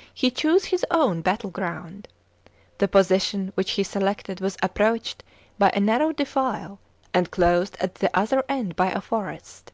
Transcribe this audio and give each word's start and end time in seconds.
* 0.00 0.02
He 0.12 0.32
chose 0.32 0.64
his 0.64 0.84
own 0.90 1.20
battle 1.20 1.50
ground. 1.50 2.08
The 2.78 2.88
position 2.88 3.52
which 3.54 3.70
he 3.78 3.84
selected 3.84 4.40
was 4.40 4.56
approached 4.60 5.22
by 5.56 5.70
a 5.72 5.78
narrow 5.78 6.10
defile, 6.10 6.80
and 7.14 7.30
closed 7.30 7.76
at 7.78 7.94
the 7.94 8.10
other 8.12 8.42
end 8.48 8.74
by 8.74 8.90
a 8.90 9.00
forest. 9.00 9.70